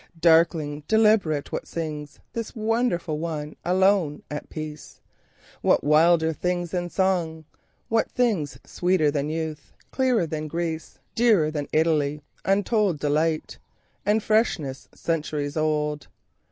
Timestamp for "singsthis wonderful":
1.65-3.19